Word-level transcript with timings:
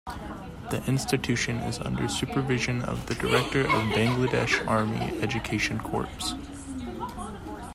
The 0.71 0.83
institution 0.87 1.57
is 1.57 1.77
under 1.79 2.01
the 2.01 2.09
supervision 2.09 2.81
of 2.81 3.05
the 3.05 3.13
Director 3.13 3.61
of 3.61 3.67
Bangladesh 3.93 4.67
Army 4.67 5.15
Education 5.21 5.77
Corps. 5.77 6.09